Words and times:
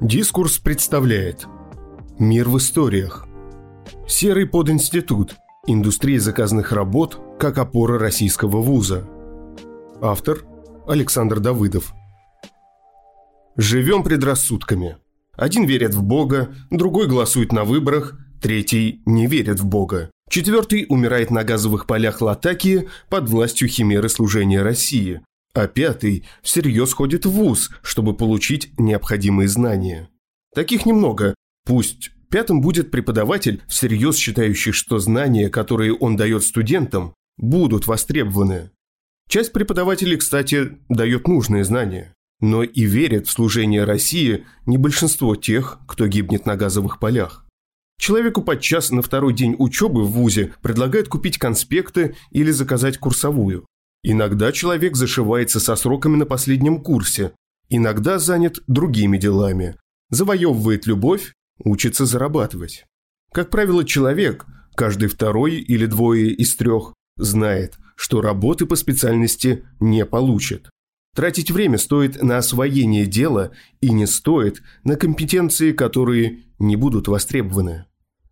Дискурс 0.00 0.58
представляет 0.58 1.46
Мир 2.18 2.50
в 2.50 2.58
историях 2.58 3.26
Серый 4.06 4.46
подинститут. 4.46 5.36
Индустрия 5.66 6.20
заказных 6.20 6.72
работ 6.72 7.18
как 7.40 7.56
опора 7.56 7.98
российского 7.98 8.60
вуза. 8.60 9.08
Автор 10.02 10.44
Александр 10.86 11.40
Давыдов. 11.40 11.94
Живем 13.56 14.02
предрассудками. 14.02 14.98
Один 15.32 15.64
верит 15.64 15.94
в 15.94 16.02
Бога, 16.02 16.54
другой 16.70 17.08
голосует 17.08 17.52
на 17.52 17.64
выборах, 17.64 18.18
третий 18.42 19.00
не 19.06 19.26
верит 19.26 19.60
в 19.60 19.64
Бога. 19.64 20.10
Четвертый 20.28 20.84
умирает 20.90 21.30
на 21.30 21.42
газовых 21.42 21.86
полях 21.86 22.20
Латакии 22.20 22.90
под 23.08 23.30
властью 23.30 23.66
химеры 23.68 24.10
служения 24.10 24.60
России 24.60 25.22
а 25.56 25.68
пятый 25.68 26.24
всерьез 26.42 26.92
ходит 26.92 27.26
в 27.26 27.30
ВУЗ, 27.30 27.70
чтобы 27.82 28.16
получить 28.16 28.70
необходимые 28.78 29.48
знания. 29.48 30.08
Таких 30.54 30.86
немного. 30.86 31.34
Пусть 31.64 32.10
пятым 32.30 32.60
будет 32.60 32.90
преподаватель, 32.90 33.62
всерьез 33.68 34.16
считающий, 34.16 34.72
что 34.72 34.98
знания, 34.98 35.48
которые 35.48 35.94
он 35.94 36.16
дает 36.16 36.44
студентам, 36.44 37.14
будут 37.36 37.86
востребованы. 37.86 38.70
Часть 39.28 39.52
преподавателей, 39.52 40.16
кстати, 40.16 40.78
дает 40.88 41.26
нужные 41.26 41.64
знания. 41.64 42.14
Но 42.40 42.62
и 42.62 42.84
верят 42.84 43.26
в 43.26 43.30
служение 43.30 43.84
России 43.84 44.44
не 44.66 44.78
большинство 44.78 45.36
тех, 45.36 45.78
кто 45.88 46.06
гибнет 46.06 46.46
на 46.46 46.56
газовых 46.56 47.00
полях. 47.00 47.44
Человеку 47.98 48.42
подчас 48.42 48.90
на 48.90 49.00
второй 49.00 49.32
день 49.32 49.56
учебы 49.58 50.04
в 50.04 50.10
ВУЗе 50.10 50.52
предлагают 50.60 51.08
купить 51.08 51.38
конспекты 51.38 52.14
или 52.30 52.50
заказать 52.50 52.98
курсовую. 52.98 53.66
Иногда 54.08 54.52
человек 54.52 54.94
зашивается 54.94 55.58
со 55.58 55.74
сроками 55.74 56.14
на 56.14 56.26
последнем 56.26 56.80
курсе, 56.80 57.32
иногда 57.68 58.20
занят 58.20 58.60
другими 58.68 59.18
делами, 59.18 59.74
завоевывает 60.10 60.86
любовь, 60.86 61.32
учится 61.58 62.06
зарабатывать. 62.06 62.86
Как 63.32 63.50
правило, 63.50 63.84
человек, 63.84 64.46
каждый 64.76 65.08
второй 65.08 65.56
или 65.56 65.86
двое 65.86 66.30
из 66.30 66.54
трех, 66.54 66.94
знает, 67.16 67.78
что 67.96 68.20
работы 68.20 68.64
по 68.64 68.76
специальности 68.76 69.64
не 69.80 70.06
получит. 70.06 70.70
Тратить 71.16 71.50
время 71.50 71.76
стоит 71.76 72.22
на 72.22 72.38
освоение 72.38 73.06
дела 73.06 73.50
и 73.80 73.90
не 73.90 74.06
стоит 74.06 74.62
на 74.84 74.94
компетенции, 74.94 75.72
которые 75.72 76.44
не 76.60 76.76
будут 76.76 77.08
востребованы. 77.08 77.86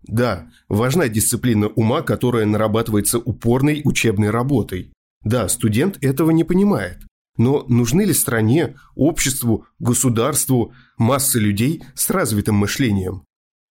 Да, 0.05 0.49
важна 0.69 1.09
дисциплина 1.09 1.67
ума, 1.67 2.03
которая 2.03 2.47
нарабатывается 2.47 3.19
упорной 3.19 3.83
учебной 3.85 4.31
работой. 4.31 4.94
Да, 5.25 5.49
студент 5.49 5.99
этого 6.03 6.31
не 6.31 6.45
понимает. 6.45 6.99
Но 7.37 7.65
нужны 7.69 8.03
ли 8.03 8.13
стране, 8.13 8.77
обществу, 8.95 9.67
государству 9.79 10.73
массы 10.99 11.41
людей 11.41 11.83
с 11.95 12.11
развитым 12.11 12.57
мышлением? 12.57 13.25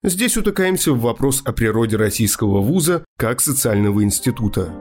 Здесь 0.04 0.36
утыкаемся 0.36 0.92
в 0.92 1.00
вопрос 1.00 1.42
о 1.46 1.54
природе 1.54 1.96
российского 1.96 2.60
вуза 2.60 3.06
как 3.18 3.40
социального 3.40 4.04
института. 4.04 4.74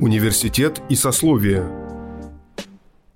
Университет 0.00 0.82
и 0.88 0.96
сословие. 0.96 1.68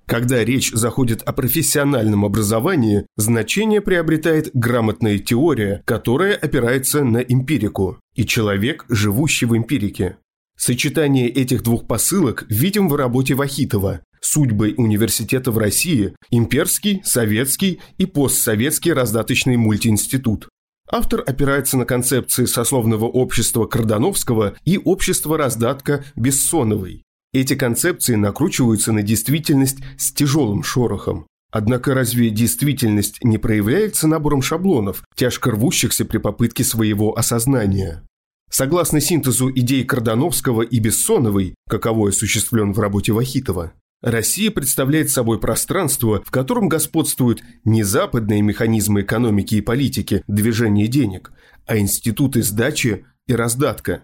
Когда 0.05 0.43
речь 0.43 0.71
заходит 0.71 1.21
о 1.23 1.33
профессиональном 1.33 2.23
образовании, 2.23 3.05
значение 3.17 3.81
приобретает 3.81 4.51
грамотная 4.53 5.17
теория, 5.17 5.81
которая 5.85 6.35
опирается 6.35 7.03
на 7.03 7.17
эмпирику, 7.17 7.99
и 8.15 8.25
человек, 8.25 8.85
живущий 8.87 9.45
в 9.45 9.57
эмпирике. 9.57 10.17
Сочетание 10.57 11.29
этих 11.29 11.63
двух 11.63 11.87
посылок 11.87 12.45
видим 12.49 12.87
в 12.87 12.95
работе 12.95 13.35
Вахитова 13.35 14.01
«Судьбы 14.21 14.73
университета 14.77 15.51
в 15.51 15.57
России. 15.57 16.15
Имперский, 16.29 17.01
советский 17.03 17.81
и 17.97 18.05
постсоветский 18.05 18.93
раздаточный 18.93 19.57
мультиинститут». 19.57 20.47
Автор 20.89 21.23
опирается 21.25 21.77
на 21.77 21.85
концепции 21.85 22.45
сословного 22.45 23.05
общества 23.05 23.65
Кардановского 23.65 24.55
и 24.63 24.77
общества 24.77 25.37
раздатка 25.37 26.05
Бессоновой. 26.15 27.03
Эти 27.33 27.55
концепции 27.55 28.15
накручиваются 28.15 28.91
на 28.93 29.01
действительность 29.01 29.79
с 29.97 30.11
тяжелым 30.13 30.63
шорохом. 30.63 31.25
Однако 31.51 31.93
разве 31.93 32.29
действительность 32.29 33.23
не 33.23 33.37
проявляется 33.37 34.07
набором 34.07 34.41
шаблонов, 34.41 35.03
тяжко 35.15 35.51
рвущихся 35.51 36.05
при 36.05 36.17
попытке 36.17 36.63
своего 36.63 37.17
осознания? 37.17 38.03
Согласно 38.55 39.01
синтезу 39.01 39.49
идей 39.49 39.83
Кардановского 39.83 40.61
и 40.61 40.77
Бессоновой, 40.77 41.55
каковой 41.67 42.11
осуществлен 42.11 42.71
в 42.71 42.79
работе 42.79 43.11
Вахитова, 43.11 43.73
Россия 44.03 44.51
представляет 44.51 45.09
собой 45.09 45.39
пространство, 45.39 46.21
в 46.23 46.29
котором 46.29 46.69
господствуют 46.69 47.41
не 47.65 47.81
западные 47.81 48.43
механизмы 48.43 49.01
экономики 49.01 49.55
и 49.55 49.61
политики, 49.61 50.23
движения 50.27 50.85
денег, 50.85 51.31
а 51.65 51.79
институты 51.79 52.43
сдачи 52.43 53.07
и 53.25 53.33
раздатка. 53.33 54.03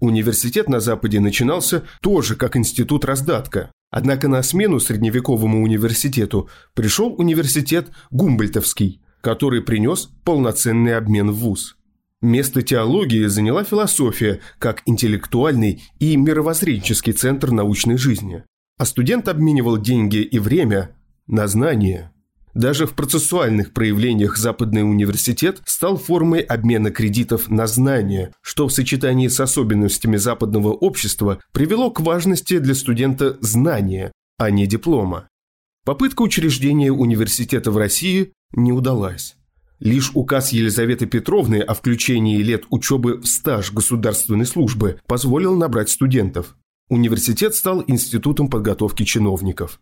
Университет 0.00 0.70
на 0.70 0.80
Западе 0.80 1.20
начинался 1.20 1.82
тоже 2.00 2.34
как 2.34 2.56
институт 2.56 3.04
раздатка. 3.04 3.70
Однако 3.90 4.26
на 4.26 4.42
смену 4.42 4.80
средневековому 4.80 5.62
университету 5.62 6.48
пришел 6.72 7.14
университет 7.18 7.90
Гумбольтовский, 8.10 9.02
который 9.20 9.60
принес 9.60 10.08
полноценный 10.24 10.96
обмен 10.96 11.30
в 11.30 11.34
ВУЗ. 11.34 11.76
Место 12.22 12.62
теологии 12.62 13.26
заняла 13.26 13.64
философия 13.64 14.40
как 14.60 14.82
интеллектуальный 14.86 15.82
и 15.98 16.16
мировоззренческий 16.16 17.12
центр 17.12 17.50
научной 17.50 17.98
жизни. 17.98 18.44
А 18.78 18.86
студент 18.86 19.26
обменивал 19.26 19.76
деньги 19.76 20.18
и 20.18 20.38
время 20.38 20.96
на 21.26 21.48
знания. 21.48 22.12
Даже 22.54 22.86
в 22.86 22.92
процессуальных 22.92 23.72
проявлениях 23.72 24.36
Западный 24.36 24.88
университет 24.88 25.62
стал 25.64 25.96
формой 25.96 26.40
обмена 26.40 26.92
кредитов 26.92 27.50
на 27.50 27.66
знания, 27.66 28.32
что 28.40 28.68
в 28.68 28.72
сочетании 28.72 29.26
с 29.26 29.40
особенностями 29.40 30.16
западного 30.16 30.68
общества 30.68 31.40
привело 31.52 31.90
к 31.90 32.00
важности 32.00 32.58
для 32.58 32.76
студента 32.76 33.36
знания, 33.40 34.12
а 34.38 34.50
не 34.50 34.68
диплома. 34.68 35.28
Попытка 35.84 36.22
учреждения 36.22 36.92
университета 36.92 37.72
в 37.72 37.78
России 37.78 38.32
не 38.52 38.70
удалась. 38.70 39.34
Лишь 39.84 40.12
указ 40.14 40.52
Елизаветы 40.52 41.06
Петровны 41.06 41.56
о 41.56 41.74
включении 41.74 42.40
лет 42.40 42.66
учебы 42.70 43.16
в 43.16 43.26
стаж 43.26 43.72
государственной 43.72 44.46
службы 44.46 45.00
позволил 45.08 45.56
набрать 45.56 45.90
студентов. 45.90 46.54
Университет 46.88 47.56
стал 47.56 47.82
институтом 47.88 48.48
подготовки 48.48 49.02
чиновников. 49.02 49.80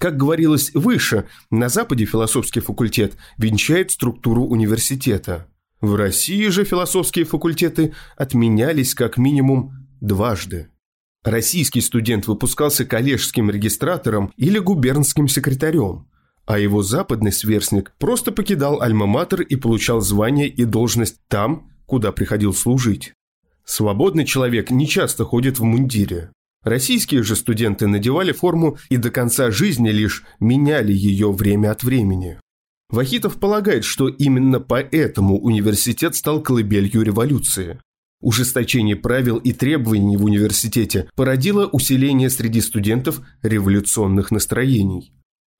Как 0.00 0.16
говорилось 0.16 0.72
выше, 0.74 1.28
на 1.52 1.68
Западе 1.68 2.06
философский 2.06 2.58
факультет 2.58 3.16
венчает 3.38 3.92
структуру 3.92 4.42
университета. 4.42 5.46
В 5.80 5.94
России 5.94 6.48
же 6.48 6.64
философские 6.64 7.24
факультеты 7.24 7.94
отменялись 8.16 8.96
как 8.96 9.16
минимум 9.16 9.86
дважды. 10.00 10.70
Российский 11.22 11.82
студент 11.82 12.26
выпускался 12.26 12.84
коллежским 12.84 13.48
регистратором 13.48 14.32
или 14.36 14.58
губернским 14.58 15.28
секретарем– 15.28 16.08
а 16.46 16.58
его 16.58 16.82
западный 16.82 17.32
сверстник 17.32 17.92
просто 17.98 18.32
покидал 18.32 18.80
альма-матер 18.80 19.42
и 19.42 19.56
получал 19.56 20.00
звание 20.00 20.48
и 20.48 20.64
должность 20.64 21.18
там, 21.28 21.70
куда 21.86 22.12
приходил 22.12 22.54
служить. 22.54 23.12
Свободный 23.64 24.24
человек 24.24 24.70
не 24.70 24.86
часто 24.86 25.24
ходит 25.24 25.58
в 25.58 25.64
мундире. 25.64 26.30
Российские 26.62 27.22
же 27.22 27.36
студенты 27.36 27.86
надевали 27.88 28.32
форму 28.32 28.78
и 28.88 28.96
до 28.96 29.10
конца 29.10 29.50
жизни 29.50 29.90
лишь 29.90 30.24
меняли 30.40 30.92
ее 30.92 31.32
время 31.32 31.72
от 31.72 31.82
времени. 31.82 32.40
Вахитов 32.90 33.36
полагает, 33.36 33.84
что 33.84 34.08
именно 34.08 34.60
поэтому 34.60 35.38
университет 35.40 36.14
стал 36.14 36.40
колыбелью 36.40 37.02
революции. 37.02 37.80
Ужесточение 38.20 38.96
правил 38.96 39.36
и 39.36 39.52
требований 39.52 40.16
в 40.16 40.24
университете 40.24 41.08
породило 41.16 41.66
усиление 41.66 42.30
среди 42.30 42.60
студентов 42.60 43.20
революционных 43.42 44.30
настроений. 44.30 45.12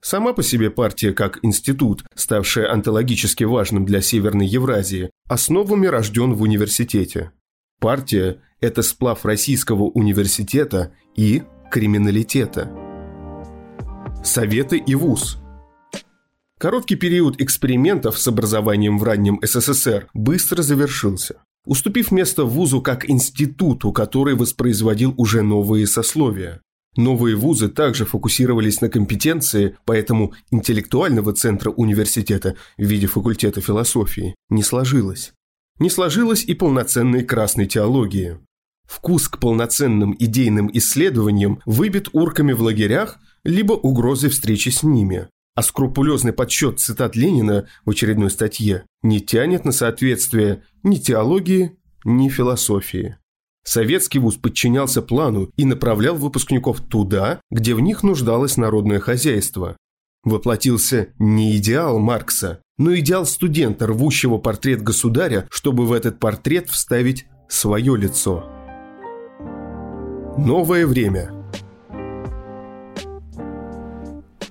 Сама 0.03 0.33
по 0.33 0.43
себе 0.43 0.71
партия 0.71 1.13
как 1.13 1.39
институт, 1.43 2.05
ставшая 2.15 2.73
онтологически 2.73 3.45
важным 3.45 3.85
для 3.85 4.01
Северной 4.01 4.47
Евразии, 4.47 5.11
основами 5.29 5.87
рожден 5.87 6.35
в 6.35 6.43
университете. 6.43 7.33
Партия– 7.81 8.41
это 8.61 8.83
сплав 8.83 9.25
российского 9.25 9.85
университета 9.85 10.93
и 11.17 11.43
криминалитета. 11.71 12.71
Советы 14.25 14.79
и 14.79 14.95
ВУЗ– 14.95 15.39
Короткий 16.59 16.97
период 16.97 17.39
экспериментов 17.43 18.19
с 18.19 18.27
образованием 18.27 18.99
в 18.99 19.03
раннем 19.03 19.39
СССР 19.43 20.09
быстро 20.15 20.63
завершился, 20.63 21.43
уступив 21.67 22.11
место 22.11 22.45
вузу 22.45 22.81
как 22.81 23.11
институту, 23.11 23.93
который 23.93 24.35
воспроизводил 24.35 25.13
уже 25.19 25.43
новые 25.43 25.87
сословия. 25.87 26.63
Новые 26.97 27.37
вузы 27.37 27.69
также 27.69 28.07
фокусировались 28.07 28.81
на 28.81 28.89
компетенции, 28.89 29.77
поэтому 29.85 30.33
интеллектуального 30.51 31.35
центра 31.35 31.71
университета 31.71 32.57
в 32.79 32.83
виде 32.83 33.07
факультета 33.07 33.61
философии 33.61 34.35
не 34.49 34.63
сложилось. 34.63 35.33
Не 35.79 35.91
сложилось 35.91 36.45
и 36.45 36.55
полноценной 36.55 37.23
красной 37.23 37.67
теологии. 37.67 38.39
Вкус 38.87 39.29
к 39.29 39.39
полноценным 39.39 40.17
идейным 40.19 40.71
исследованиям 40.73 41.61
выбит 41.67 42.09
урками 42.13 42.53
в 42.53 42.63
лагерях 42.63 43.19
либо 43.45 43.75
угрозой 43.75 44.31
встречи 44.31 44.71
с 44.71 44.83
ними. 44.83 45.29
а 45.55 45.63
скрупулезный 45.63 46.35
подсчет 46.35 46.81
цитат 46.81 47.17
Ленина 47.17 47.67
в 47.87 47.91
очередной 47.91 48.29
статье 48.29 48.85
не 49.03 49.23
тянет 49.23 49.65
на 49.65 49.73
соответствие 49.73 50.65
ни 50.83 50.97
теологии, 50.97 51.79
ни 52.05 52.29
философии. 52.29 53.17
Советский 53.67 54.21
вуз 54.21 54.37
подчинялся 54.37 55.03
плану 55.03 55.51
и 55.57 55.65
направлял 55.65 56.15
выпускников 56.15 56.81
туда, 56.81 57.41
где 57.51 57.75
в 57.75 57.81
них 57.81 58.03
нуждалось 58.03 58.57
народное 58.57 59.01
хозяйство. 59.01 59.77
Воплотился 60.25 61.09
не 61.19 61.57
идеал 61.57 61.99
Маркса, 61.99 62.61
но 62.79 62.97
идеал 62.97 63.27
студента, 63.27 63.87
рвущего 63.87 64.39
портрет 64.39 64.83
государя, 64.83 65.47
чтобы 65.51 65.87
в 65.87 65.93
этот 65.93 66.19
портрет 66.19 66.71
вставить 66.71 67.27
свое 67.49 67.97
лицо. 67.97 68.49
Новое 70.39 70.87
время– 70.87 71.33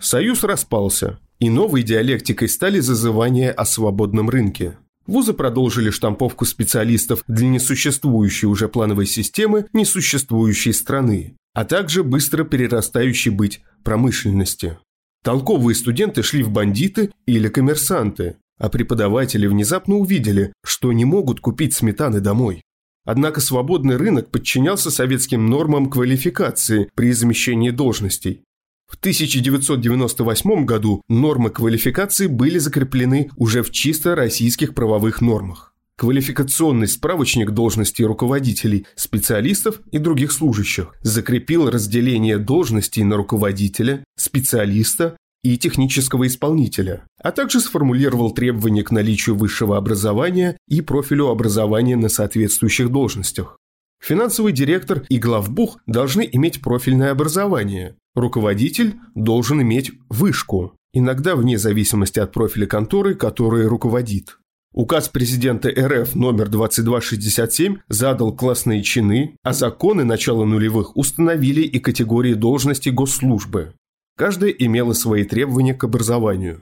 Союз 0.05 0.43
распался, 0.43 1.17
и 1.39 1.49
новой 1.49 1.81
диалектикой 1.81 2.47
стали 2.47 2.79
зазывания 2.79 3.51
о 3.51 3.65
свободном 3.65 4.29
рынке. 4.29 4.77
Вузы 5.07 5.33
продолжили 5.33 5.91
штамповку 5.91 6.45
специалистов 6.45 7.23
для 7.27 7.47
несуществующей 7.47 8.47
уже 8.47 8.67
плановой 8.67 9.05
системы 9.05 9.65
несуществующей 9.71 10.73
страны, 10.73 11.35
а 11.53 11.63
также 11.63 12.03
быстро 12.03 12.43
перерастающей 12.43 13.29
быть 13.29 13.61
промышленности. 13.83 14.77
Толковые 15.23 15.75
студенты 15.75 16.23
шли 16.23 16.43
в 16.43 16.49
бандиты 16.49 17.11
или 17.25 17.49
коммерсанты, 17.49 18.37
а 18.57 18.69
преподаватели 18.69 19.47
внезапно 19.47 19.95
увидели, 19.95 20.53
что 20.63 20.91
не 20.91 21.05
могут 21.05 21.39
купить 21.39 21.73
сметаны 21.75 22.19
домой. 22.19 22.61
Однако 23.05 23.41
свободный 23.41 23.97
рынок 23.97 24.31
подчинялся 24.31 24.89
советским 24.89 25.45
нормам 25.45 25.91
квалификации 25.91 26.89
при 26.95 27.11
замещении 27.11 27.69
должностей, 27.69 28.44
в 28.87 28.95
1998 28.95 30.65
году 30.65 31.01
нормы 31.09 31.49
квалификации 31.49 32.27
были 32.27 32.59
закреплены 32.59 33.29
уже 33.35 33.63
в 33.63 33.71
чисто 33.71 34.15
российских 34.15 34.75
правовых 34.75 35.21
нормах. 35.21 35.73
Квалификационный 35.97 36.89
справочник 36.89 37.51
должностей 37.51 38.05
руководителей, 38.05 38.85
специалистов 38.95 39.79
и 39.91 39.97
других 39.97 40.33
служащих 40.33 40.93
закрепил 41.01 41.69
разделение 41.69 42.37
должностей 42.37 43.03
на 43.03 43.15
руководителя, 43.15 44.03
специалиста 44.17 45.15
и 45.41 45.57
технического 45.57 46.27
исполнителя, 46.27 47.05
а 47.21 47.31
также 47.31 47.61
сформулировал 47.61 48.31
требования 48.31 48.83
к 48.83 48.91
наличию 48.91 49.35
высшего 49.35 49.77
образования 49.77 50.57
и 50.67 50.81
профилю 50.81 51.27
образования 51.27 51.95
на 51.95 52.09
соответствующих 52.09 52.91
должностях. 52.91 53.57
Финансовый 54.05 54.53
директор 54.53 55.03
и 55.09 55.17
главбух 55.17 55.79
должны 55.87 56.29
иметь 56.31 56.61
профильное 56.61 57.09
образование. 57.09 57.95
Руководитель 58.13 58.97
должен 59.15 59.63
иметь 59.63 59.93
вышку, 60.09 60.77
иногда 60.93 61.35
вне 61.35 61.57
зависимости 61.57 62.19
от 62.19 62.31
профиля 62.31 62.67
конторы, 62.67 63.15
которой 63.15 63.65
руководит. 63.65 64.37
Указ 64.73 65.09
президента 65.09 65.69
РФ 65.69 66.13
номер 66.13 66.49
2267 66.49 67.77
задал 67.89 68.35
классные 68.35 68.83
чины, 68.83 69.37
а 69.41 69.53
законы 69.53 70.03
начала 70.03 70.45
нулевых 70.45 70.95
установили 70.95 71.61
и 71.61 71.79
категории 71.79 72.35
должности 72.35 72.89
госслужбы. 72.89 73.73
Каждая 74.15 74.51
имела 74.51 74.93
свои 74.93 75.23
требования 75.23 75.73
к 75.73 75.83
образованию. 75.83 76.61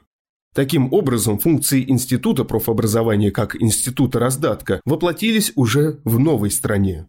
Таким 0.56 0.94
образом, 0.94 1.40
функции 1.40 1.84
Института 1.92 2.46
профобразования 2.46 3.32
как 3.32 3.62
Института 3.62 4.20
раздатка 4.20 4.80
воплотились 4.86 5.52
уже 5.58 6.00
в 6.06 6.20
новой 6.20 6.50
стране. 6.50 7.08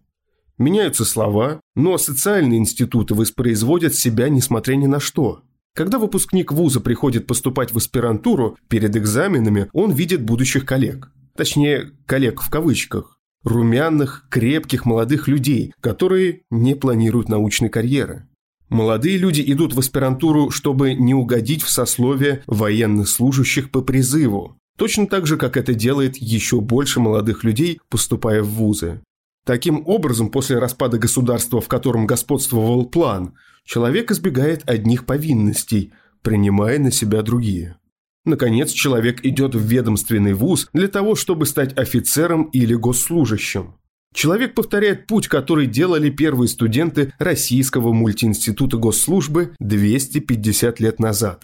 Меняются 0.58 1.04
слова, 1.04 1.60
но 1.74 1.98
социальные 1.98 2.60
институты 2.60 3.14
воспроизводят 3.14 3.94
себя 3.94 4.28
несмотря 4.28 4.76
ни 4.76 4.86
на 4.86 5.00
что. 5.00 5.42
Когда 5.74 5.98
выпускник 5.98 6.52
вуза 6.52 6.80
приходит 6.80 7.26
поступать 7.26 7.72
в 7.72 7.76
аспирантуру, 7.76 8.56
перед 8.68 8.94
экзаменами 8.94 9.68
он 9.72 9.90
видит 9.90 10.22
будущих 10.22 10.64
коллег. 10.64 11.10
Точнее, 11.36 11.90
коллег 12.06 12.40
в 12.40 12.50
кавычках. 12.50 13.18
Румяных, 13.42 14.26
крепких 14.30 14.86
молодых 14.86 15.26
людей, 15.26 15.74
которые 15.80 16.42
не 16.50 16.76
планируют 16.76 17.28
научной 17.28 17.68
карьеры. 17.68 18.28
Молодые 18.68 19.18
люди 19.18 19.42
идут 19.46 19.74
в 19.74 19.80
аспирантуру, 19.80 20.50
чтобы 20.50 20.94
не 20.94 21.12
угодить 21.12 21.62
в 21.62 21.68
сословие 21.68 22.42
военнослужащих 22.46 23.70
по 23.70 23.82
призыву. 23.82 24.56
Точно 24.78 25.06
так 25.06 25.26
же, 25.26 25.36
как 25.36 25.56
это 25.56 25.74
делает 25.74 26.16
еще 26.16 26.60
больше 26.60 27.00
молодых 27.00 27.44
людей, 27.44 27.80
поступая 27.88 28.42
в 28.42 28.48
вузы. 28.48 29.02
Таким 29.44 29.82
образом, 29.86 30.30
после 30.30 30.58
распада 30.58 30.98
государства, 30.98 31.60
в 31.60 31.68
котором 31.68 32.06
господствовал 32.06 32.86
план, 32.86 33.34
человек 33.64 34.10
избегает 34.10 34.68
одних 34.68 35.04
повинностей, 35.04 35.92
принимая 36.22 36.78
на 36.78 36.90
себя 36.90 37.22
другие. 37.22 37.76
Наконец, 38.24 38.72
человек 38.72 39.22
идет 39.22 39.54
в 39.54 39.60
ведомственный 39.60 40.32
вуз 40.32 40.68
для 40.72 40.88
того, 40.88 41.14
чтобы 41.14 41.44
стать 41.44 41.76
офицером 41.76 42.44
или 42.44 42.74
госслужащим. 42.74 43.74
Человек 44.14 44.54
повторяет 44.54 45.06
путь, 45.06 45.28
который 45.28 45.66
делали 45.66 46.08
первые 46.08 46.48
студенты 46.48 47.12
Российского 47.18 47.92
мультиинститута 47.92 48.78
госслужбы 48.78 49.54
250 49.58 50.80
лет 50.80 51.00
назад. 51.00 51.42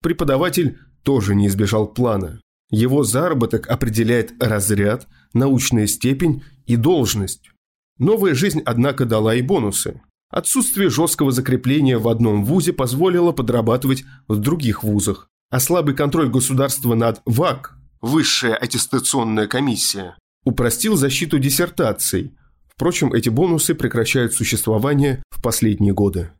Преподаватель 0.00 0.78
тоже 1.02 1.34
не 1.34 1.48
избежал 1.48 1.88
плана. 1.88 2.40
Его 2.70 3.02
заработок 3.02 3.66
определяет 3.68 4.32
разряд, 4.40 5.08
научная 5.34 5.86
степень 5.86 6.42
и 6.66 6.76
должность. 6.76 7.50
Новая 7.98 8.34
жизнь, 8.34 8.62
однако, 8.64 9.04
дала 9.04 9.34
и 9.34 9.42
бонусы. 9.42 10.00
Отсутствие 10.30 10.88
жесткого 10.88 11.30
закрепления 11.30 11.98
в 11.98 12.08
одном 12.08 12.44
вузе 12.44 12.72
позволило 12.72 13.32
подрабатывать 13.32 14.04
в 14.28 14.38
других 14.38 14.82
вузах, 14.82 15.28
а 15.50 15.60
слабый 15.60 15.94
контроль 15.94 16.30
государства 16.30 16.94
над 16.94 17.20
ВАК, 17.26 17.76
Высшая 18.02 18.56
аттестационная 18.56 19.46
комиссия, 19.46 20.16
упростил 20.44 20.96
защиту 20.96 21.38
диссертаций. 21.38 22.34
Впрочем, 22.66 23.12
эти 23.12 23.28
бонусы 23.28 23.76
прекращают 23.76 24.34
существование 24.34 25.22
в 25.30 25.40
последние 25.40 25.94
годы. 25.94 26.32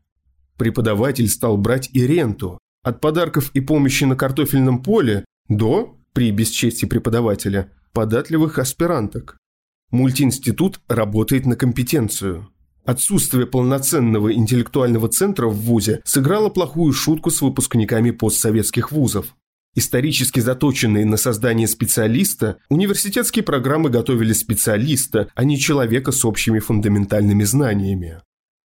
Преподаватель 0.58 1.28
стал 1.28 1.56
брать 1.56 1.88
и 1.92 2.04
ренту. 2.04 2.58
От 2.82 3.00
подарков 3.00 3.52
и 3.54 3.60
помощи 3.60 4.02
на 4.02 4.16
картофельном 4.16 4.82
поле 4.82 5.24
до, 5.48 5.96
при 6.12 6.32
бесчестии 6.32 6.86
преподавателя, 6.86 7.70
податливых 7.92 8.58
аспиранток. 8.58 9.36
Мультиинститут 9.92 10.80
работает 10.88 11.44
на 11.44 11.54
компетенцию. 11.54 12.48
Отсутствие 12.86 13.46
полноценного 13.46 14.32
интеллектуального 14.32 15.08
центра 15.08 15.48
в 15.48 15.54
ВУЗе 15.54 16.00
сыграло 16.06 16.48
плохую 16.48 16.94
шутку 16.94 17.30
с 17.30 17.42
выпускниками 17.42 18.10
постсоветских 18.10 18.90
вузов. 18.90 19.36
Исторически 19.74 20.40
заточенные 20.40 21.04
на 21.04 21.18
создание 21.18 21.68
специалиста, 21.68 22.56
университетские 22.70 23.44
программы 23.44 23.90
готовили 23.90 24.32
специалиста, 24.32 25.28
а 25.34 25.44
не 25.44 25.58
человека 25.58 26.10
с 26.10 26.24
общими 26.24 26.58
фундаментальными 26.58 27.44
знаниями. 27.44 28.22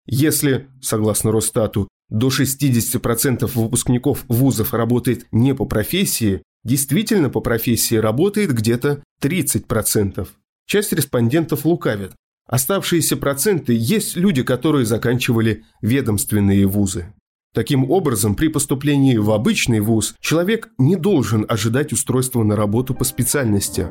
Если, 0.06 0.68
согласно 0.82 1.32
Росстату, 1.32 1.88
до 2.10 2.28
60% 2.28 3.50
выпускников 3.54 4.26
вузов 4.28 4.74
работает 4.74 5.26
не 5.32 5.54
по 5.54 5.64
профессии, 5.64 6.42
действительно 6.64 7.30
по 7.30 7.40
профессии 7.40 7.96
работает 7.96 8.52
где-то 8.52 9.02
30%. 9.22 10.28
Часть 10.66 10.92
респондентов 10.92 11.64
лукавит. 11.64 12.12
Оставшиеся 12.46 13.16
проценты 13.16 13.74
есть 13.74 14.16
люди, 14.16 14.42
которые 14.42 14.84
заканчивали 14.84 15.64
ведомственные 15.80 16.66
вузы. 16.66 17.12
Таким 17.54 17.90
образом, 17.90 18.34
при 18.34 18.48
поступлении 18.48 19.16
в 19.16 19.30
обычный 19.30 19.80
вуз 19.80 20.16
человек 20.20 20.70
не 20.76 20.96
должен 20.96 21.46
ожидать 21.48 21.92
устройства 21.92 22.42
на 22.42 22.56
работу 22.56 22.94
по 22.94 23.04
специальности. 23.04 23.86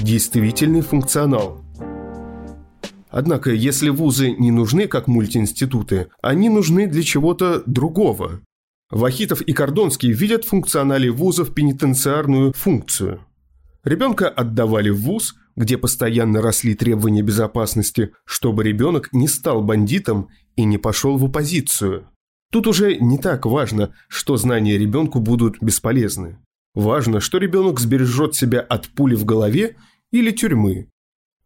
Действительный 0.00 0.80
функционал. 0.80 1.60
Однако, 3.10 3.50
если 3.50 3.90
вузы 3.90 4.30
не 4.30 4.50
нужны 4.50 4.86
как 4.86 5.08
мультиинституты, 5.08 6.08
они 6.22 6.48
нужны 6.48 6.86
для 6.86 7.02
чего-то 7.02 7.62
другого. 7.66 8.40
Вахитов 8.90 9.42
и 9.42 9.52
Кордонский 9.52 10.12
видят 10.12 10.44
в 10.44 10.48
функционале 10.48 11.10
вузов 11.10 11.52
пенитенциарную 11.52 12.52
функцию. 12.54 13.20
Ребенка 13.88 14.28
отдавали 14.28 14.90
в 14.90 15.00
ВУЗ, 15.00 15.34
где 15.56 15.78
постоянно 15.78 16.42
росли 16.42 16.74
требования 16.74 17.22
безопасности, 17.22 18.12
чтобы 18.26 18.62
ребенок 18.62 19.08
не 19.14 19.26
стал 19.26 19.62
бандитом 19.62 20.28
и 20.56 20.64
не 20.64 20.76
пошел 20.76 21.16
в 21.16 21.24
оппозицию. 21.24 22.06
Тут 22.52 22.66
уже 22.66 22.96
не 22.96 23.16
так 23.16 23.46
важно, 23.46 23.94
что 24.08 24.36
знания 24.36 24.76
ребенку 24.76 25.20
будут 25.20 25.62
бесполезны. 25.62 26.38
Важно, 26.74 27.20
что 27.20 27.38
ребенок 27.38 27.80
сбережет 27.80 28.34
себя 28.34 28.60
от 28.60 28.90
пули 28.90 29.14
в 29.14 29.24
голове 29.24 29.76
или 30.12 30.32
тюрьмы. 30.32 30.90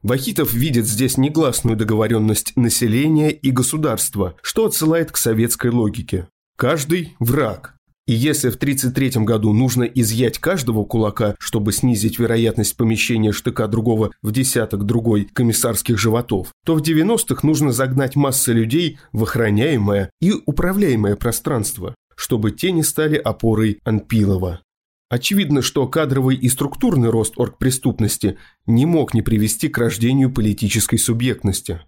Вахитов 0.02 0.52
видит 0.52 0.88
здесь 0.88 1.16
негласную 1.16 1.76
договоренность 1.76 2.56
населения 2.56 3.30
и 3.30 3.52
государства, 3.52 4.34
что 4.42 4.66
отсылает 4.66 5.12
к 5.12 5.16
советской 5.16 5.70
логике. 5.70 6.26
Каждый– 6.56 7.14
враг, 7.20 7.76
и 8.06 8.14
если 8.14 8.50
в 8.50 8.56
1933 8.56 9.24
году 9.24 9.52
нужно 9.52 9.84
изъять 9.84 10.38
каждого 10.38 10.84
кулака, 10.84 11.36
чтобы 11.38 11.72
снизить 11.72 12.18
вероятность 12.18 12.76
помещения 12.76 13.30
штыка 13.30 13.68
другого 13.68 14.10
в 14.22 14.32
десяток 14.32 14.84
другой 14.84 15.28
комиссарских 15.32 15.98
животов, 15.98 16.52
то 16.64 16.74
в 16.74 16.82
90-х 16.82 17.46
нужно 17.46 17.70
загнать 17.70 18.16
массы 18.16 18.52
людей 18.52 18.98
в 19.12 19.22
охраняемое 19.22 20.10
и 20.20 20.32
управляемое 20.46 21.14
пространство, 21.14 21.94
чтобы 22.16 22.50
те 22.50 22.72
не 22.72 22.82
стали 22.82 23.16
опорой 23.16 23.78
Анпилова. 23.84 24.60
Очевидно, 25.08 25.62
что 25.62 25.86
кадровый 25.86 26.36
и 26.36 26.48
структурный 26.48 27.10
рост 27.10 27.34
оргпреступности 27.36 28.38
не 28.66 28.86
мог 28.86 29.12
не 29.12 29.22
привести 29.22 29.68
к 29.68 29.76
рождению 29.76 30.32
политической 30.32 30.96
субъектности. 30.96 31.82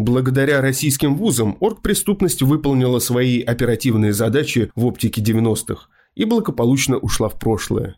Благодаря 0.00 0.62
российским 0.62 1.14
вузам 1.14 1.58
оргпреступность 1.60 2.40
выполнила 2.40 3.00
свои 3.00 3.42
оперативные 3.42 4.14
задачи 4.14 4.72
в 4.74 4.86
оптике 4.86 5.20
90-х 5.20 5.88
и 6.14 6.24
благополучно 6.24 6.96
ушла 6.96 7.28
в 7.28 7.38
прошлое. 7.38 7.96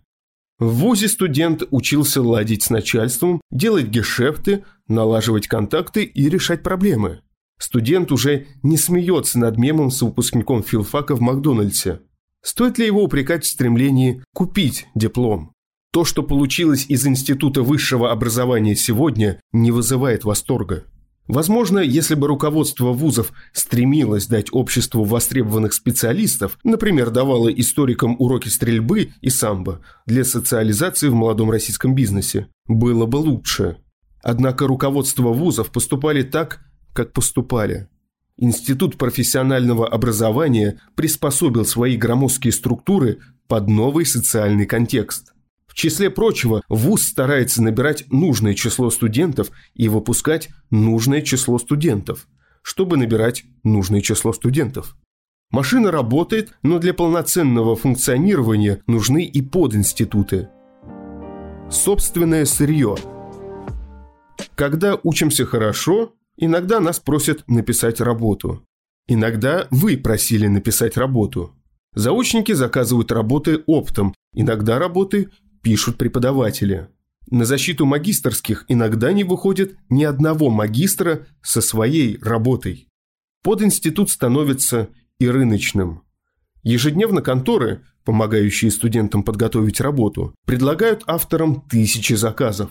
В 0.59 0.67
ВУЗе 0.79 1.07
студент 1.07 1.63
учился 1.71 2.21
ладить 2.21 2.65
с 2.65 2.71
начальством, 2.71 3.41
делать 3.53 3.87
гешефты, 3.87 4.65
налаживать 4.89 5.47
контакты 5.47 6.03
и 6.03 6.29
решать 6.29 6.65
проблемы. 6.65 7.21
Студент 7.61 8.11
уже 8.11 8.49
не 8.65 8.77
смеется 8.77 9.39
над 9.39 9.57
мемом 9.57 9.93
с 9.93 10.03
выпускником 10.03 10.65
филфака 10.65 11.15
в 11.15 11.21
Макдональдсе. 11.21 12.01
Стоит 12.43 12.79
ли 12.79 12.87
его 12.87 13.05
упрекать 13.05 13.45
в 13.45 13.49
стремлении 13.49 14.25
купить 14.35 14.89
диплом? 14.97 15.53
То, 15.93 16.05
что 16.05 16.25
получилось 16.25 16.85
из 16.89 17.07
Института 17.07 17.63
высшего 17.63 18.11
образования 18.11 18.75
сегодня, 18.75 19.41
не 19.53 19.71
вызывает 19.71 20.25
восторга. 20.25 20.85
Возможно, 21.29 21.79
если 21.79 22.15
бы 22.15 22.27
руководство 22.27 22.93
вузов 22.93 23.33
стремилось 23.53 24.27
дать 24.27 24.49
обществу 24.53 25.05
востребованных 25.05 25.73
специалистов, 25.73 26.59
например, 26.65 27.11
давало 27.11 27.49
историкам 27.49 28.17
уроки 28.19 28.49
стрельбы 28.49 29.11
и 29.21 29.31
самбо 29.31 29.81
для 30.05 30.25
социализации 30.25 31.09
в 31.09 31.15
молодом 31.15 31.51
российском 31.51 31.95
бизнесе, 31.95 32.49
было 32.67 33.07
бы 33.07 33.17
лучше. 33.17 33.77
Однако 34.23 34.67
руководство 34.67 35.33
вузов 35.33 35.71
поступали 35.71 36.23
так, 36.23 36.61
как 36.93 37.13
поступали. 37.13 37.89
Институт 38.37 38.99
профессионального 38.99 39.87
образования 39.89 40.81
приспособил 40.97 41.65
свои 41.65 41.97
громоздкие 41.97 42.53
структуры 42.53 43.21
под 43.47 43.69
новый 43.69 44.07
социальный 44.07 44.67
контекст. 44.67 45.32
В 45.73 45.75
числе 45.75 46.11
прочего, 46.11 46.61
ВУЗ 46.69 47.03
старается 47.07 47.63
набирать 47.63 48.05
нужное 48.13 48.53
число 48.53 48.91
студентов 48.91 49.51
и 49.75 49.89
выпускать 49.89 50.51
нужное 50.71 51.23
число 51.23 51.59
студентов, 51.59 52.29
чтобы 52.61 52.99
набирать 52.99 53.45
нужное 53.65 54.03
число 54.03 54.35
студентов. 54.35 54.99
Машина 55.51 55.91
работает, 55.91 56.53
но 56.63 56.79
для 56.79 56.93
полноценного 56.93 57.75
функционирования 57.75 58.83
нужны 58.87 59.25
и 59.25 59.41
подинституты. 59.41 60.51
Собственное 61.71 62.45
сырье. 62.45 62.97
Когда 64.55 64.99
учимся 65.03 65.47
хорошо, 65.47 66.13
иногда 66.37 66.81
нас 66.81 67.01
просят 67.01 67.49
написать 67.49 67.99
работу. 68.03 68.63
Иногда 69.09 69.69
вы 69.71 69.97
просили 69.97 70.49
написать 70.49 70.99
работу. 70.99 71.55
Заочники 71.95 72.53
заказывают 72.53 73.13
работы 73.13 73.63
оптом, 73.67 74.15
иногда 74.35 74.79
работы 74.79 75.31
пишут 75.63 75.99
преподаватели. 75.99 76.89
На 77.31 77.45
защиту 77.45 77.87
магистрских 77.87 78.65
иногда 78.69 79.13
не 79.13 79.25
выходит 79.25 79.77
ни 79.89 80.05
одного 80.05 80.51
магистра 80.51 81.27
со 81.41 81.61
своей 81.61 82.19
работой. 82.21 82.89
Под 83.43 83.63
институт 83.63 84.11
становится 84.11 84.89
и 85.19 85.29
рыночным. 85.29 86.03
Ежедневно 86.63 87.23
конторы, 87.23 87.83
помогающие 88.05 88.71
студентам 88.71 89.23
подготовить 89.23 89.81
работу, 89.81 90.35
предлагают 90.47 91.03
авторам 91.07 91.63
тысячи 91.69 92.15
заказов. 92.15 92.71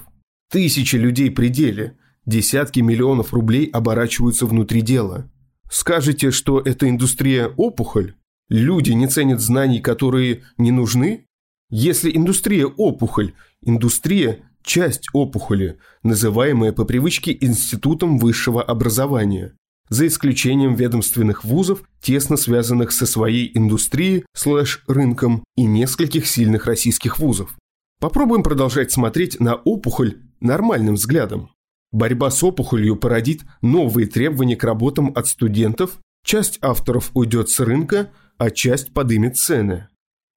Тысячи 0.50 0.96
людей 0.96 1.32
при 1.32 1.48
деле, 1.48 1.98
десятки 2.26 2.80
миллионов 2.82 3.34
рублей 3.34 3.66
оборачиваются 3.66 4.46
внутри 4.46 4.82
дела. 4.82 5.32
Скажете, 5.72 6.32
что 6.32 6.60
эта 6.60 6.90
индустрия– 6.90 7.48
опухоль? 7.58 8.16
Люди 8.50 8.92
не 8.92 9.08
ценят 9.08 9.40
знаний, 9.40 9.80
которые 9.80 10.44
не 10.58 10.72
нужны? 10.72 11.26
Если 11.72 12.14
индустрия– 12.14 12.66
опухоль, 12.78 13.34
индустрия– 13.62 14.40
часть 14.62 15.08
опухоли, 15.14 15.80
называемая 16.04 16.74
по 16.74 16.84
привычке 16.84 17.36
институтом 17.40 18.18
высшего 18.18 18.62
образования, 18.62 19.54
за 19.88 20.08
исключением 20.08 20.76
ведомственных 20.76 21.46
вузов, 21.46 21.84
тесно 22.02 22.36
связанных 22.36 22.92
со 22.92 23.06
своей 23.06 23.58
индустрией 23.58 24.26
слэш-рынком 24.34 25.46
и 25.56 25.64
нескольких 25.64 26.28
сильных 26.28 26.66
российских 26.66 27.20
вузов. 27.20 27.56
Попробуем 28.02 28.44
продолжать 28.44 28.92
смотреть 28.92 29.40
на 29.40 29.56
опухоль 29.56 30.18
нормальным 30.42 30.96
взглядом. 30.96 31.52
Борьба 31.94 32.32
с 32.32 32.44
опухолью 32.44 32.98
породит 32.98 33.44
новые 33.62 34.08
требования 34.08 34.58
к 34.58 34.66
работам 34.66 35.14
от 35.16 35.26
студентов, 35.26 36.00
часть 36.26 36.60
авторов 36.62 37.12
уйдет 37.14 37.50
с 37.50 37.62
рынка, 37.62 38.12
а 38.38 38.50
часть 38.50 38.94
подымет 38.94 39.38
цены 39.38 39.88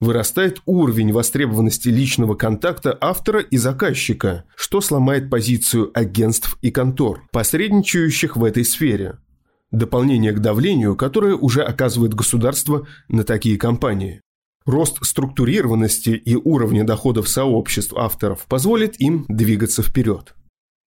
вырастает 0.01 0.61
уровень 0.67 1.13
востребованности 1.13 1.89
личного 1.89 2.35
контакта 2.35 2.97
автора 3.01 3.41
и 3.41 3.57
заказчика, 3.57 4.45
что 4.57 4.81
сломает 4.81 5.31
позицию 5.31 5.91
агентств 5.95 6.59
и 6.63 6.71
контор, 6.71 7.23
посредничающих 7.33 8.37
в 8.37 8.45
этой 8.45 8.65
сфере. 8.65 9.19
Дополнение 9.71 10.33
к 10.33 10.41
давлению, 10.41 10.95
которое 10.95 11.35
уже 11.35 11.63
оказывает 11.63 12.15
государство 12.15 12.87
на 13.09 13.25
такие 13.25 13.57
компании. 13.57 14.21
Рост 14.67 15.05
структурированности 15.05 16.11
и 16.11 16.37
уровня 16.37 16.85
доходов 16.85 17.29
сообществ 17.29 17.93
авторов 17.95 18.47
позволит 18.47 19.01
им 19.01 19.27
двигаться 19.29 19.83
вперед. 19.83 20.35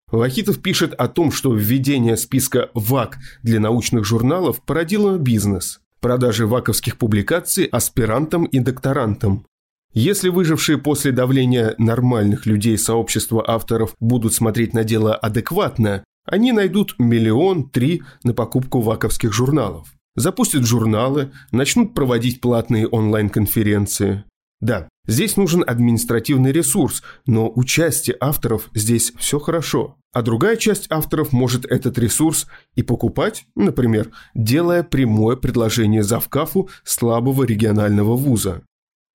Вахитов 0.09 0.61
пишет 0.61 0.93
о 0.93 1.09
том, 1.09 1.31
что 1.31 1.53
введение 1.53 2.15
списка 2.15 2.69
ВАК 2.73 3.17
для 3.43 3.59
научных 3.59 4.05
журналов 4.05 4.63
породило 4.63 5.17
бизнес 5.17 5.81
продажи 6.07 6.47
ваковских 6.47 6.97
публикаций 6.97 7.65
аспирантам 7.65 8.45
и 8.45 8.59
докторантам. 8.59 9.45
Если 9.93 10.29
выжившие 10.29 10.77
после 10.77 11.11
давления 11.11 11.75
нормальных 11.77 12.45
людей 12.45 12.77
сообщества 12.77 13.43
авторов 13.45 13.93
будут 13.99 14.33
смотреть 14.33 14.73
на 14.73 14.85
дело 14.85 15.13
адекватно, 15.13 16.05
они 16.25 16.53
найдут 16.53 16.95
миллион-три 16.97 18.03
на 18.23 18.33
покупку 18.33 18.79
ваковских 18.79 19.33
журналов. 19.33 19.89
Запустят 20.15 20.65
журналы, 20.65 21.33
начнут 21.51 21.93
проводить 21.93 22.39
платные 22.39 22.87
онлайн-конференции. 22.87 24.23
Да, 24.61 24.87
здесь 25.07 25.37
нужен 25.37 25.63
административный 25.65 26.51
ресурс, 26.51 27.01
но 27.25 27.51
участие 27.53 28.15
авторов 28.19 28.69
здесь 28.73 29.13
все 29.17 29.39
хорошо 29.39 29.97
а 30.17 30.23
другая 30.23 30.55
часть 30.55 30.87
авторов 30.89 31.31
может 31.31 31.65
этот 31.65 31.99
ресурс 31.99 32.47
и 32.73 32.81
покупать, 32.81 33.45
например, 33.53 34.09
делая 34.33 34.81
прямое 34.81 35.35
предложение 35.35 36.01
завкафу 36.01 36.71
слабого 36.83 37.43
регионального 37.43 38.15
вуза. 38.15 38.63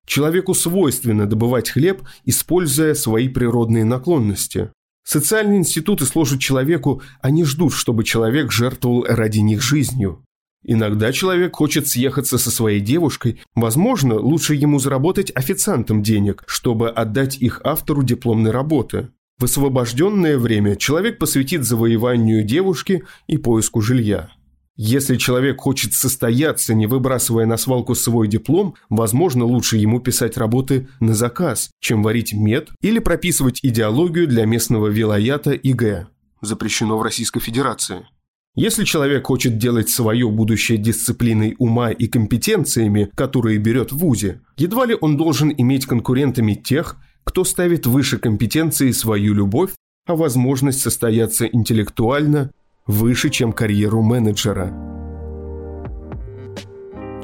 Человеку 0.06 0.54
свойственно 0.54 1.26
добывать 1.26 1.70
хлеб, 1.70 2.02
используя 2.24 2.94
свои 2.94 3.28
природные 3.28 3.84
наклонности. 3.84 4.70
Социальные 5.04 5.58
институты 5.58 6.04
служат 6.04 6.38
человеку, 6.38 7.02
они 7.20 7.44
ждут, 7.44 7.72
чтобы 7.72 8.04
человек 8.04 8.52
жертвовал 8.52 9.04
ради 9.08 9.40
них 9.40 9.60
жизнью. 9.60 10.24
Иногда 10.64 11.12
человек 11.12 11.56
хочет 11.56 11.88
съехаться 11.88 12.38
со 12.38 12.50
своей 12.50 12.80
девушкой, 12.80 13.40
возможно, 13.54 14.18
лучше 14.18 14.54
ему 14.54 14.78
заработать 14.78 15.32
официантом 15.34 16.02
денег, 16.02 16.44
чтобы 16.46 16.88
отдать 16.88 17.36
их 17.36 17.60
автору 17.64 18.02
дипломной 18.02 18.52
работы. 18.52 19.08
В 19.38 19.44
освобожденное 19.44 20.38
время 20.38 20.76
человек 20.76 21.18
посвятит 21.18 21.64
завоеванию 21.64 22.44
девушки 22.44 23.02
и 23.26 23.38
поиску 23.38 23.80
жилья. 23.80 24.30
Если 24.76 25.16
человек 25.16 25.60
хочет 25.60 25.92
состояться, 25.92 26.74
не 26.74 26.86
выбрасывая 26.86 27.44
на 27.44 27.56
свалку 27.56 27.94
свой 27.94 28.26
диплом, 28.26 28.74
возможно, 28.88 29.44
лучше 29.44 29.76
ему 29.76 30.00
писать 30.00 30.36
работы 30.36 30.88
на 31.00 31.14
заказ, 31.14 31.70
чем 31.80 32.02
варить 32.02 32.32
мед 32.32 32.70
или 32.80 32.98
прописывать 32.98 33.60
идеологию 33.62 34.26
для 34.26 34.46
местного 34.46 34.86
вилаята 34.86 35.52
ИГ. 35.52 36.08
Запрещено 36.40 36.96
в 36.96 37.02
Российской 37.02 37.40
Федерации. 37.40 38.06
Если 38.54 38.84
человек 38.84 39.28
хочет 39.28 39.56
делать 39.56 39.88
свое 39.88 40.28
будущее 40.28 40.76
дисциплиной 40.76 41.54
ума 41.58 41.90
и 41.90 42.06
компетенциями, 42.06 43.10
которые 43.14 43.56
берет 43.56 43.92
в 43.92 43.96
ВУЗе, 43.96 44.42
едва 44.58 44.84
ли 44.84 44.94
он 45.00 45.16
должен 45.16 45.50
иметь 45.56 45.86
конкурентами 45.86 46.52
тех, 46.52 46.96
кто 47.24 47.44
ставит 47.44 47.86
выше 47.86 48.18
компетенции 48.18 48.90
свою 48.90 49.32
любовь, 49.32 49.70
а 50.06 50.16
возможность 50.16 50.80
состояться 50.80 51.46
интеллектуально 51.46 52.50
выше, 52.86 53.30
чем 53.30 53.54
карьеру 53.54 54.02
менеджера. 54.02 54.70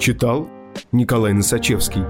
Читал 0.00 0.48
Николай 0.92 1.34
Носачевский. 1.34 2.04